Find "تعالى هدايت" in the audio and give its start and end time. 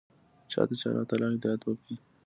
1.09-1.61